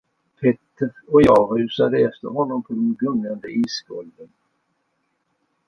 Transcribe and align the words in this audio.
Petter 0.41 0.93
och 1.07 1.21
jag 1.21 1.59
rusade 1.59 1.97
efter 2.07 2.27
honom 2.27 2.63
på 2.63 2.73
de 2.73 2.95
gungande 2.99 3.47
isgolven. 3.51 4.29